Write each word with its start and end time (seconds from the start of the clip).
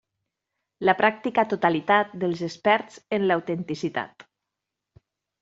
La 0.87 0.95
pràctica 1.01 1.43
totalitat 1.51 2.15
dels 2.23 2.41
experts 2.47 2.99
en 3.19 3.29
l'autenticitat. 3.33 4.27